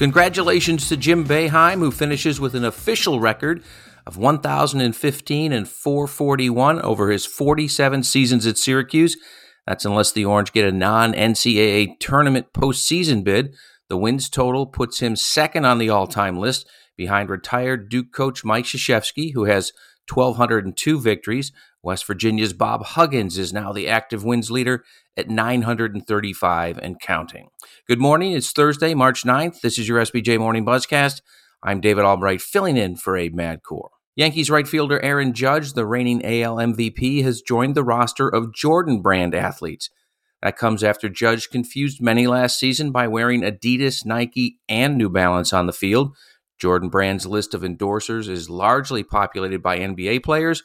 Congratulations 0.00 0.88
to 0.88 0.96
Jim 0.96 1.26
Boeheim, 1.26 1.80
who 1.80 1.90
finishes 1.90 2.40
with 2.40 2.54
an 2.54 2.64
official 2.64 3.20
record 3.20 3.62
of 4.06 4.16
1,015 4.16 5.52
and 5.52 5.68
441 5.68 6.80
over 6.80 7.10
his 7.10 7.26
47 7.26 8.02
seasons 8.02 8.46
at 8.46 8.56
Syracuse. 8.56 9.18
That's 9.66 9.84
unless 9.84 10.10
the 10.10 10.24
Orange 10.24 10.52
get 10.52 10.64
a 10.64 10.72
non 10.72 11.12
NCAA 11.12 11.98
tournament 12.00 12.46
postseason 12.54 13.22
bid. 13.22 13.54
The 13.90 13.98
wins 13.98 14.30
total 14.30 14.64
puts 14.64 15.00
him 15.00 15.16
second 15.16 15.66
on 15.66 15.76
the 15.76 15.90
all 15.90 16.06
time 16.06 16.38
list 16.38 16.66
behind 16.96 17.28
retired 17.28 17.90
Duke 17.90 18.10
coach 18.10 18.42
Mike 18.42 18.64
Krzyzewski, 18.64 19.34
who 19.34 19.44
has 19.44 19.70
1,202 20.08 20.98
victories. 20.98 21.52
West 21.82 22.06
Virginia's 22.06 22.52
Bob 22.52 22.84
Huggins 22.84 23.38
is 23.38 23.52
now 23.52 23.72
the 23.72 23.88
active 23.88 24.22
wins 24.22 24.50
leader 24.50 24.84
at 25.16 25.30
935 25.30 26.78
and 26.78 27.00
counting. 27.00 27.48
Good 27.88 27.98
morning. 27.98 28.32
It's 28.32 28.52
Thursday, 28.52 28.92
March 28.92 29.24
9th. 29.24 29.62
This 29.62 29.78
is 29.78 29.88
your 29.88 30.00
SBJ 30.00 30.38
Morning 30.38 30.64
Buzzcast. 30.64 31.22
I'm 31.62 31.80
David 31.80 32.04
Albright 32.04 32.42
filling 32.42 32.76
in 32.76 32.96
for 32.96 33.16
Abe 33.16 33.34
Madkour. 33.34 33.88
Yankees 34.14 34.50
right 34.50 34.68
fielder 34.68 35.00
Aaron 35.00 35.32
Judge, 35.32 35.72
the 35.72 35.86
reigning 35.86 36.22
AL 36.22 36.56
MVP, 36.56 37.22
has 37.22 37.40
joined 37.40 37.74
the 37.74 37.84
roster 37.84 38.28
of 38.28 38.54
Jordan 38.54 39.00
brand 39.00 39.34
athletes. 39.34 39.88
That 40.42 40.58
comes 40.58 40.84
after 40.84 41.08
Judge 41.08 41.48
confused 41.48 42.02
many 42.02 42.26
last 42.26 42.58
season 42.58 42.92
by 42.92 43.08
wearing 43.08 43.40
Adidas, 43.40 44.04
Nike, 44.04 44.58
and 44.68 44.96
New 44.96 45.08
Balance 45.08 45.52
on 45.54 45.66
the 45.66 45.72
field. 45.72 46.14
Jordan 46.58 46.90
Brand's 46.90 47.24
list 47.24 47.54
of 47.54 47.62
endorsers 47.62 48.28
is 48.28 48.50
largely 48.50 49.02
populated 49.02 49.62
by 49.62 49.78
NBA 49.78 50.22
players, 50.22 50.62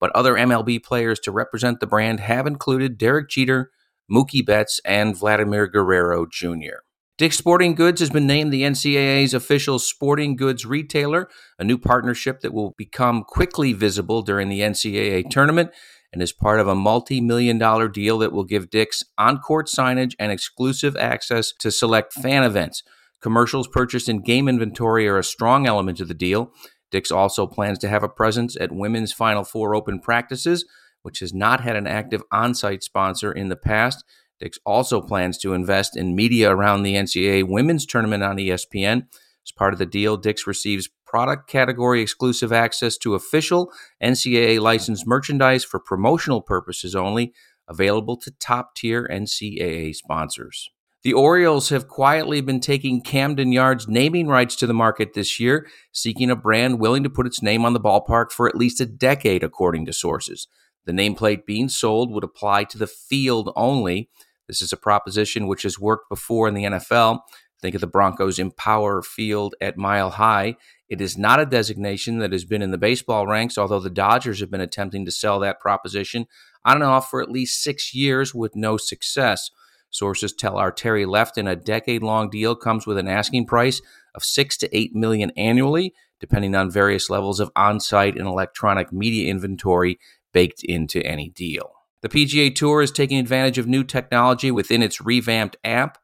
but 0.00 0.10
other 0.14 0.34
MLB 0.34 0.82
players 0.82 1.18
to 1.20 1.32
represent 1.32 1.80
the 1.80 1.86
brand 1.86 2.20
have 2.20 2.46
included 2.46 2.98
Derek 2.98 3.28
Jeter, 3.28 3.70
Mookie 4.10 4.44
Betts, 4.44 4.80
and 4.84 5.16
Vladimir 5.16 5.66
Guerrero 5.66 6.26
Jr. 6.30 6.82
Dick's 7.18 7.36
Sporting 7.36 7.74
Goods 7.74 7.98
has 7.98 8.10
been 8.10 8.28
named 8.28 8.52
the 8.52 8.62
NCAA's 8.62 9.34
official 9.34 9.80
sporting 9.80 10.36
goods 10.36 10.64
retailer, 10.64 11.28
a 11.58 11.64
new 11.64 11.76
partnership 11.76 12.40
that 12.42 12.54
will 12.54 12.76
become 12.78 13.24
quickly 13.24 13.72
visible 13.72 14.22
during 14.22 14.48
the 14.48 14.60
NCAA 14.60 15.28
tournament 15.28 15.72
and 16.12 16.22
is 16.22 16.32
part 16.32 16.60
of 16.60 16.68
a 16.68 16.76
multi 16.76 17.20
million 17.20 17.58
dollar 17.58 17.88
deal 17.88 18.18
that 18.18 18.32
will 18.32 18.44
give 18.44 18.70
Dick's 18.70 19.02
on 19.18 19.40
court 19.40 19.66
signage 19.66 20.14
and 20.20 20.30
exclusive 20.30 20.96
access 20.96 21.52
to 21.58 21.72
select 21.72 22.12
fan 22.12 22.44
events. 22.44 22.82
Commercials 23.20 23.66
purchased 23.66 24.08
in 24.08 24.22
game 24.22 24.48
inventory 24.48 25.08
are 25.08 25.18
a 25.18 25.24
strong 25.24 25.66
element 25.66 26.00
of 26.00 26.06
the 26.06 26.14
deal. 26.14 26.52
Dick's 26.90 27.10
also 27.10 27.46
plans 27.46 27.78
to 27.80 27.88
have 27.88 28.02
a 28.02 28.08
presence 28.08 28.56
at 28.60 28.72
women's 28.72 29.12
Final 29.12 29.44
Four 29.44 29.74
open 29.74 30.00
practices, 30.00 30.64
which 31.02 31.20
has 31.20 31.34
not 31.34 31.60
had 31.60 31.76
an 31.76 31.86
active 31.86 32.22
on 32.32 32.54
site 32.54 32.82
sponsor 32.82 33.32
in 33.32 33.48
the 33.48 33.56
past. 33.56 34.04
Dick's 34.40 34.58
also 34.64 35.00
plans 35.00 35.36
to 35.38 35.52
invest 35.52 35.96
in 35.96 36.14
media 36.14 36.50
around 36.50 36.82
the 36.82 36.94
NCAA 36.94 37.48
women's 37.48 37.86
tournament 37.86 38.22
on 38.22 38.36
ESPN. 38.36 39.06
As 39.44 39.52
part 39.52 39.72
of 39.72 39.78
the 39.78 39.86
deal, 39.86 40.16
Dick's 40.16 40.46
receives 40.46 40.88
product 41.06 41.48
category 41.48 42.02
exclusive 42.02 42.52
access 42.52 42.96
to 42.98 43.14
official 43.14 43.72
NCAA 44.02 44.60
licensed 44.60 45.06
merchandise 45.06 45.64
for 45.64 45.80
promotional 45.80 46.42
purposes 46.42 46.94
only, 46.94 47.32
available 47.66 48.16
to 48.18 48.30
top 48.30 48.74
tier 48.74 49.08
NCAA 49.10 49.94
sponsors. 49.94 50.70
The 51.08 51.14
Orioles 51.14 51.70
have 51.70 51.88
quietly 51.88 52.42
been 52.42 52.60
taking 52.60 53.00
Camden 53.00 53.50
Yards 53.50 53.88
naming 53.88 54.26
rights 54.26 54.54
to 54.56 54.66
the 54.66 54.74
market 54.74 55.14
this 55.14 55.40
year, 55.40 55.66
seeking 55.90 56.30
a 56.30 56.36
brand 56.36 56.80
willing 56.80 57.02
to 57.02 57.08
put 57.08 57.26
its 57.26 57.40
name 57.40 57.64
on 57.64 57.72
the 57.72 57.80
ballpark 57.80 58.30
for 58.30 58.46
at 58.46 58.54
least 58.54 58.78
a 58.82 58.84
decade, 58.84 59.42
according 59.42 59.86
to 59.86 59.94
sources. 59.94 60.48
The 60.84 60.92
nameplate 60.92 61.46
being 61.46 61.70
sold 61.70 62.12
would 62.12 62.24
apply 62.24 62.64
to 62.64 62.76
the 62.76 62.86
field 62.86 63.50
only. 63.56 64.10
This 64.48 64.60
is 64.60 64.70
a 64.70 64.76
proposition 64.76 65.46
which 65.46 65.62
has 65.62 65.78
worked 65.78 66.10
before 66.10 66.46
in 66.46 66.52
the 66.52 66.64
NFL. 66.64 67.20
Think 67.62 67.74
of 67.74 67.80
the 67.80 67.86
Broncos 67.86 68.38
Empower 68.38 69.00
Field 69.00 69.54
at 69.62 69.78
Mile 69.78 70.10
High. 70.10 70.56
It 70.90 71.00
is 71.00 71.16
not 71.16 71.40
a 71.40 71.46
designation 71.46 72.18
that 72.18 72.32
has 72.32 72.44
been 72.44 72.60
in 72.60 72.70
the 72.70 72.76
baseball 72.76 73.26
ranks, 73.26 73.56
although 73.56 73.80
the 73.80 73.88
Dodgers 73.88 74.40
have 74.40 74.50
been 74.50 74.60
attempting 74.60 75.06
to 75.06 75.10
sell 75.10 75.40
that 75.40 75.58
proposition 75.58 76.26
on 76.66 76.74
and 76.74 76.84
off 76.84 77.08
for 77.08 77.22
at 77.22 77.30
least 77.30 77.62
six 77.62 77.94
years 77.94 78.34
with 78.34 78.54
no 78.54 78.76
success. 78.76 79.50
Sources 79.90 80.32
tell 80.32 80.56
our 80.56 80.70
Terry 80.70 81.06
Lefton 81.06 81.48
a 81.48 81.56
decade 81.56 82.02
long 82.02 82.30
deal 82.30 82.54
comes 82.54 82.86
with 82.86 82.98
an 82.98 83.08
asking 83.08 83.46
price 83.46 83.80
of 84.14 84.24
six 84.24 84.56
to 84.58 84.76
eight 84.76 84.94
million 84.94 85.30
annually, 85.36 85.94
depending 86.20 86.54
on 86.54 86.70
various 86.70 87.08
levels 87.08 87.40
of 87.40 87.50
on 87.56 87.80
site 87.80 88.16
and 88.16 88.26
electronic 88.26 88.92
media 88.92 89.30
inventory 89.30 89.98
baked 90.32 90.62
into 90.62 91.04
any 91.04 91.30
deal. 91.30 91.72
The 92.02 92.08
PGA 92.08 92.54
Tour 92.54 92.82
is 92.82 92.92
taking 92.92 93.18
advantage 93.18 93.58
of 93.58 93.66
new 93.66 93.82
technology 93.82 94.50
within 94.50 94.82
its 94.82 95.00
revamped 95.00 95.56
app 95.64 95.98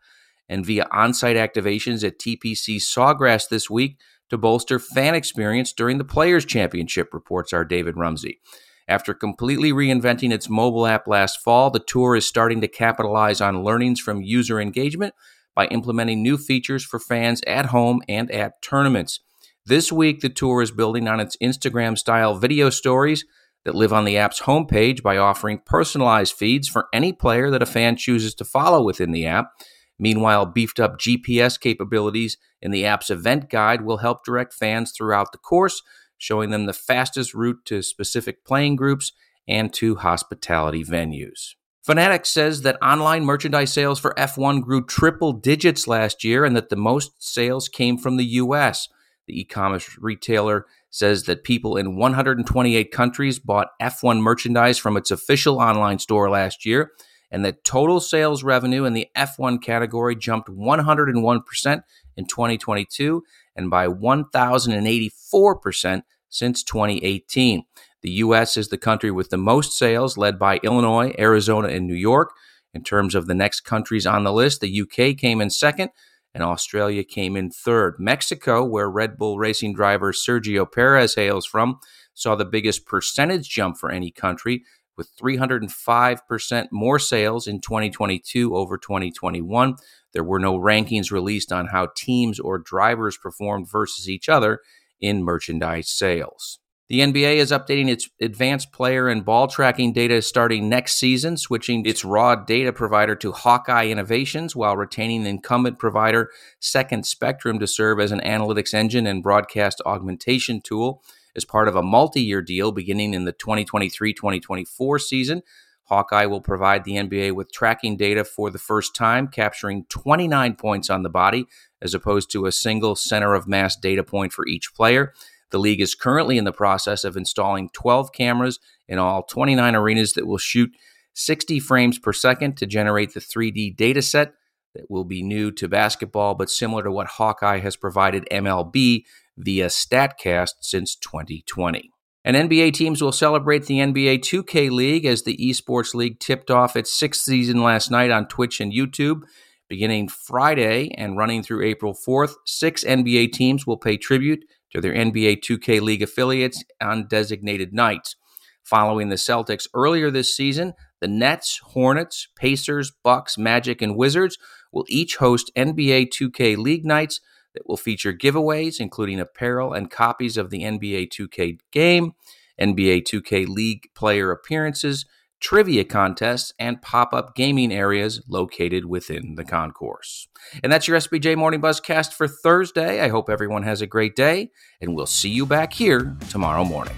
and 0.49 0.67
via 0.67 0.87
on 0.91 1.15
site 1.15 1.37
activations 1.37 2.05
at 2.05 2.19
TPC 2.19 2.77
Sawgrass 2.77 3.49
this 3.49 3.71
week 3.71 3.99
to 4.31 4.39
bolster 4.39 4.79
fan 4.79 5.15
experience 5.15 5.73
during 5.73 5.99
the 5.99 6.05
Players' 6.05 6.45
Championship, 6.45 7.13
reports 7.13 7.53
our 7.53 7.65
David 7.65 7.97
Rumsey. 7.97 8.41
After 8.87 9.15
completely 9.15 9.73
reinventing 9.73 10.33
its 10.33 10.51
mobile 10.51 10.87
app 10.87 11.07
last 11.07 11.41
fall, 11.41 11.71
the 11.71 11.81
tour 11.81 12.15
is 12.17 12.27
starting 12.27 12.61
to 12.61 12.69
capitalize 12.69 13.41
on 13.41 13.65
learnings 13.65 14.01
from 14.01 14.23
user 14.23 14.61
engagement 14.61 15.15
by 15.55 15.67
implementing 15.67 16.23
new 16.23 16.37
features 16.37 16.85
for 16.85 16.99
fans 16.99 17.41
at 17.47 17.67
home 17.67 18.03
and 18.09 18.31
at 18.31 18.61
tournaments. 18.61 19.21
This 19.65 19.91
week, 19.91 20.21
the 20.21 20.29
tour 20.29 20.61
is 20.61 20.71
building 20.71 21.09
on 21.09 21.21
its 21.21 21.37
Instagram 21.43 21.97
style 21.97 22.35
video 22.35 22.69
stories 22.69 23.25
that 23.65 23.75
live 23.75 23.95
on 23.95 24.05
the 24.05 24.19
app's 24.19 24.43
homepage 24.43 25.03
by 25.03 25.17
offering 25.17 25.63
personalized 25.65 26.35
feeds 26.35 26.69
for 26.69 26.89
any 26.93 27.15
player 27.15 27.51
that 27.51 27.63
a 27.63 27.67
fan 27.67 27.97
chooses 27.97 28.35
to 28.35 28.45
follow 28.45 28.85
within 28.85 29.13
the 29.13 29.25
app. 29.25 29.53
Meanwhile, 29.99 30.47
beefed 30.47 30.81
up 30.81 30.99
GPS 30.99 31.59
capabilities 31.59 32.37
in 32.61 32.73
the 32.73 32.85
app's 32.85 33.09
event 33.09 33.49
guide 33.49 33.83
will 33.83 33.99
help 33.99 34.25
direct 34.25 34.53
fans 34.53 34.93
throughout 34.93 35.33
the 35.33 35.39
course 35.39 35.83
showing 36.19 36.51
them 36.51 36.67
the 36.67 36.73
fastest 36.73 37.35
route 37.35 37.65
to 37.67 37.83
specific 37.83 38.45
playing 38.45 38.77
groups 38.77 39.13
and 39.47 39.73
to 39.75 39.97
hospitality 39.97 40.85
venues. 40.85 41.55
Fanatics 41.85 42.31
says 42.31 42.63
that 42.63 42.83
online 42.83 43.27
merchandise 43.27 43.73
sales 43.73 44.01
for 44.01 44.15
F1 44.17 44.63
grew 44.63 44.85
triple 44.87 45.35
digits 45.35 45.87
last 45.87 46.25
year 46.25 46.45
and 46.45 46.57
that 46.57 46.71
the 46.71 46.77
most 46.77 47.13
sales 47.23 47.69
came 47.69 47.99
from 47.99 48.17
the 48.17 48.25
US. 48.25 48.89
The 49.27 49.41
e 49.41 49.45
commerce 49.45 49.99
retailer 49.99 50.65
says 50.89 51.25
that 51.25 51.45
people 51.45 51.77
in 51.77 51.97
128 51.97 52.91
countries 52.91 53.39
bought 53.39 53.69
F1 53.83 54.21
merchandise 54.21 54.79
from 54.79 54.97
its 54.97 55.11
official 55.11 55.59
online 55.59 55.99
store 55.99 56.31
last 56.31 56.65
year, 56.65 56.93
and 57.35 57.45
that 57.45 57.65
total 57.65 57.99
sales 57.99 58.45
revenue 58.45 58.85
in 58.85 58.93
the 58.93 59.09
F1 59.17 59.61
category 59.61 60.15
jumped 60.15 60.49
101% 60.49 61.83
in 62.17 62.27
2022 62.27 63.25
and 63.57 63.69
by 63.69 63.89
1,084% 63.89 66.03
since 66.29 66.63
2018. 66.63 67.65
The 68.03 68.11
U.S. 68.11 68.57
is 68.57 68.69
the 68.69 68.79
country 68.79 69.11
with 69.11 69.31
the 69.31 69.37
most 69.37 69.77
sales, 69.77 70.17
led 70.17 70.39
by 70.39 70.61
Illinois, 70.63 71.13
Arizona, 71.19 71.67
and 71.67 71.89
New 71.89 71.97
York. 71.97 72.31
In 72.73 72.85
terms 72.85 73.17
of 73.17 73.27
the 73.27 73.35
next 73.35 73.63
countries 73.63 74.07
on 74.07 74.23
the 74.23 74.33
list, 74.33 74.61
the 74.61 74.83
UK 74.83 75.17
came 75.19 75.41
in 75.41 75.51
second 75.51 75.91
and 76.35 76.45
Australia 76.45 77.03
came 77.03 77.37
in 77.37 77.51
third. 77.51 77.97
Mexico, 77.99 78.65
where 78.65 78.89
Red 78.89 79.19
Bull 79.19 79.39
racing 79.39 79.75
driver 79.75 80.13
Sergio 80.13 80.71
Perez 80.71 81.17
hails 81.17 81.47
from, 81.47 81.81
saw 82.15 82.37
the 82.37 82.45
biggest 82.45 82.87
percentage 82.87 83.49
jump 83.49 83.77
for 83.77 83.91
any 83.91 84.13
country, 84.13 84.63
with 84.97 85.11
305% 85.17 86.67
more 86.71 86.99
sales 86.99 87.47
in 87.47 87.61
2022 87.61 88.55
over 88.55 88.79
2021. 88.79 89.77
There 90.13 90.25
were 90.25 90.39
no 90.39 90.59
rankings 90.59 91.11
released 91.11 91.53
on 91.53 91.69
how 91.69 91.89
teams 91.97 92.39
or 92.39 92.59
drivers 92.59 93.17
performed 93.17 93.71
versus 93.71 94.09
each 94.09 94.29
other 94.29 94.61
in 95.01 95.25
merchandise 95.25 95.91
sales. 95.91 96.61
The 96.89 97.01
NBA 97.01 97.37
is 97.37 97.51
updating 97.51 97.89
its 97.89 98.11
advanced 98.21 98.71
player 98.71 99.09
and 99.09 99.25
ball 99.25 99.49
tracking 99.49 99.95
data 99.95 100.21
starting 100.21 100.69
next 100.69 100.97
season, 100.97 101.39
switching 101.39 101.87
its 101.87 102.05
raw 102.05 102.35
data 102.35 102.75
provider 102.75 103.17
to 103.17 103.33
Hawkeye 103.33 103.87
Innovations 103.87 104.55
while 104.55 104.77
retaining 104.77 105.23
the 105.23 105.31
incumbent 105.31 105.79
provider 105.79 106.31
Second 106.61 107.07
Spectrum 107.07 107.59
to 107.59 107.67
serve 107.67 108.01
as 108.01 108.13
an 108.13 108.21
analytics 108.21 108.75
engine 108.75 109.07
and 109.07 109.23
broadcast 109.23 109.81
augmentation 109.87 110.61
tool. 110.61 111.03
As 111.35 111.47
part 111.47 111.69
of 111.69 111.75
a 111.75 111.83
multi 111.83 112.21
year 112.21 112.43
deal 112.43 112.71
beginning 112.71 113.15
in 113.15 113.25
the 113.25 113.33
2023 113.33 114.13
2024 114.13 114.99
season, 114.99 115.43
Hawkeye 115.85 116.27
will 116.27 116.43
provide 116.43 116.85
the 116.85 116.97
NBA 116.97 117.33
with 117.33 117.51
tracking 117.51 117.97
data 117.97 118.25
for 118.25 118.51
the 118.51 118.59
first 118.59 118.95
time, 118.95 119.29
capturing 119.29 119.87
29 119.87 120.55
points 120.57 120.91
on 120.91 121.03
the 121.03 121.09
body 121.09 121.47
as 121.81 121.95
opposed 121.95 122.31
to 122.33 122.45
a 122.45 122.53
single 122.53 122.95
center 122.95 123.35
of 123.35 123.49
mass 123.49 123.75
data 123.75 124.03
point 124.05 124.35
for 124.35 124.47
each 124.47 124.75
player. 124.75 125.15
The 125.51 125.59
league 125.59 125.81
is 125.81 125.95
currently 125.95 126.39
in 126.39 126.45
the 126.45 126.53
process 126.53 127.05
of 127.05 127.17
installing 127.17 127.71
12 127.73 128.13
cameras 128.13 128.59
in 128.89 128.99
all 128.99 129.23
29 129.23 129.75
arenas 129.75 130.13
that 130.15 130.27
will 130.27 130.39
shoot 130.39 130.71
60 131.15 131.61
frames 131.61 131.99
per 131.99 132.13
second 132.13 132.57
to 132.57 132.67
generate 132.67 133.15
the 133.15 133.21
3D 133.21 133.77
data 133.77 134.03
set 134.03 134.35
that 134.75 134.91
will 134.91 135.05
be 135.05 135.23
new 135.23 135.51
to 135.53 135.69
basketball, 135.69 136.35
but 136.35 136.51
similar 136.51 136.83
to 136.83 136.91
what 136.91 137.07
Hawkeye 137.07 137.61
has 137.61 137.77
provided 137.77 138.27
MLB 138.31 139.05
via 139.37 139.67
StatCast 139.67 140.55
since 140.61 140.97
2020. 140.97 141.91
And 142.25 142.37
NBA 142.37 142.73
teams 142.73 143.03
will 143.03 143.13
celebrate 143.13 143.67
the 143.67 143.79
NBA 143.79 144.21
2K 144.21 144.71
League 144.71 145.05
as 145.05 145.23
the 145.23 145.37
esports 145.37 145.95
league 145.95 146.19
tipped 146.21 146.51
off 146.51 146.77
its 146.77 146.93
sixth 146.93 147.21
season 147.21 147.63
last 147.63 147.91
night 147.91 148.11
on 148.11 148.27
Twitch 148.27 148.61
and 148.61 148.73
YouTube. 148.73 149.23
Beginning 149.69 150.09
Friday 150.09 150.91
and 150.97 151.17
running 151.17 151.43
through 151.43 151.65
April 151.65 151.95
4th, 151.95 152.35
six 152.45 152.83
NBA 152.85 153.33
teams 153.33 153.67
will 153.67 153.77
pay 153.77 153.97
tribute 153.97 154.45
to 154.75 154.81
their 154.81 154.93
NBA 154.93 155.41
2K 155.43 155.81
League 155.81 156.03
affiliates 156.03 156.63
on 156.81 157.07
designated 157.09 157.73
nights. 157.73 158.17
Following 158.65 159.09
the 159.09 159.17
Celtics 159.17 159.69
earlier 159.75 160.11
this 160.11 160.35
season, 160.35 160.75
the 161.01 161.09
Nets, 161.09 161.61
Hornets, 161.63 162.29
Pacers, 162.35 162.93
Bucks, 163.03 163.39
Magic, 163.39 163.83
and 163.83 163.97
Wizards 163.97 164.39
will 164.73 164.87
each 164.89 165.17
host 165.17 165.53
NBA 165.57 166.09
2K 166.09 166.57
League 166.57 166.85
nights 166.85 167.21
that 167.55 167.69
will 167.69 167.77
feature 167.77 168.13
giveaways, 168.13 168.81
including 168.81 169.21
apparel 169.21 169.73
and 169.73 169.91
copies 169.91 170.37
of 170.37 170.51
the 170.51 170.63
NBA 170.63 171.11
2K 171.11 171.59
game, 171.71 172.15
NBA 172.61 173.03
2K 173.03 173.47
League 173.47 173.91
player 173.95 174.31
appearances, 174.31 175.05
trivia 175.45 175.85
contests, 175.85 176.55
and 176.59 176.81
pop 176.81 177.13
up 177.13 177.37
gaming 177.37 177.71
areas 177.71 178.23
located 178.27 178.87
within 178.87 179.35
the 179.35 179.45
concourse. 179.45 180.27
And 180.63 180.73
that's 180.73 180.89
your 180.89 180.97
SBJ 180.97 181.37
Morning 181.37 181.61
Buzzcast 181.61 182.15
for 182.15 182.27
Thursday. 182.27 183.03
I 183.03 183.09
hope 183.09 183.29
everyone 183.29 183.63
has 183.65 183.83
a 183.83 183.87
great 183.87 184.17
day, 184.17 184.49
and 184.81 184.97
we'll 184.97 185.07
see 185.07 185.29
you 185.29 185.45
back 185.45 185.75
here 185.75 186.17
tomorrow 186.31 186.65
morning. 186.65 186.97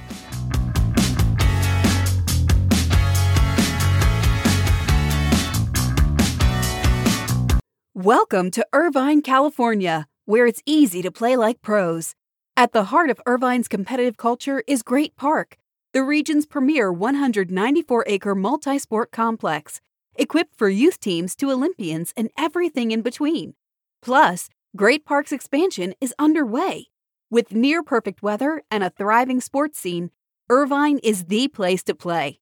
Welcome 7.94 8.52
to 8.52 8.64
Irvine, 8.72 9.22
California 9.22 10.06
where 10.26 10.46
it's 10.46 10.62
easy 10.66 11.00
to 11.02 11.10
play 11.10 11.36
like 11.36 11.62
pros. 11.62 12.14
At 12.56 12.72
the 12.72 12.84
heart 12.84 13.10
of 13.10 13.20
Irvine's 13.26 13.68
competitive 13.68 14.16
culture 14.16 14.62
is 14.66 14.82
Great 14.82 15.16
Park, 15.16 15.56
the 15.96 16.02
region's 16.02 16.44
premier 16.44 16.92
194 16.92 18.04
acre 18.06 18.34
multi 18.34 18.78
sport 18.78 19.10
complex, 19.10 19.80
equipped 20.16 20.54
for 20.54 20.68
youth 20.68 21.00
teams 21.00 21.34
to 21.34 21.50
Olympians 21.50 22.12
and 22.18 22.28
everything 22.36 22.90
in 22.90 23.00
between. 23.00 23.54
Plus, 24.02 24.50
Great 24.76 25.06
Park's 25.06 25.32
expansion 25.32 25.94
is 25.98 26.12
underway. 26.18 26.88
With 27.30 27.54
near 27.54 27.82
perfect 27.82 28.22
weather 28.22 28.62
and 28.70 28.84
a 28.84 28.90
thriving 28.90 29.40
sports 29.40 29.78
scene, 29.78 30.10
Irvine 30.50 30.98
is 30.98 31.24
the 31.24 31.48
place 31.48 31.82
to 31.84 31.94
play. 31.94 32.40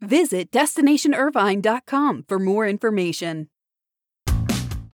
Visit 0.00 0.50
destinationirvine.com 0.50 2.24
for 2.26 2.40
more 2.40 2.66
information. 2.66 3.48